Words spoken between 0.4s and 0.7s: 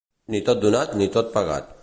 tot